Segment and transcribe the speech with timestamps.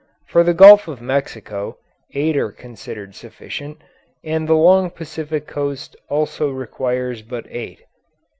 [0.25, 1.77] For the Gulf of Mexico
[2.15, 3.83] eight are considered sufficient,
[4.23, 7.83] and the long Pacific coast also requires but eight.